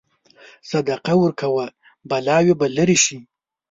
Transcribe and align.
صدقه 0.69 1.13
ورکوه، 1.23 1.65
بلاوې 2.09 2.53
به 2.59 2.67
لرې 2.75 2.97
شي. 3.05 3.17